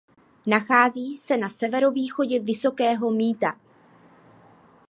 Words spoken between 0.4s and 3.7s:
Nachází se na severovýchodě Vysokého Mýta.